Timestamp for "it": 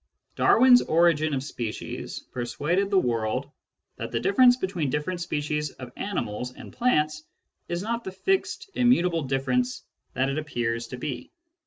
10.27-10.39